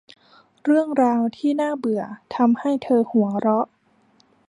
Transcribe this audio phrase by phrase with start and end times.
[0.63, 2.03] เรื่องราวที่น่าเบื่อ
[2.35, 3.65] ทำให้เธอหัวเราะ